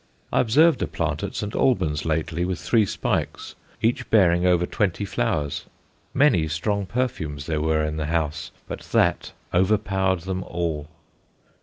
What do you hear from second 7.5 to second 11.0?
were in the house, but that overpowered them all.